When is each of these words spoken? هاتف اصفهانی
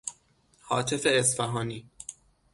هاتف 0.67 1.05
اصفهانی 1.07 1.85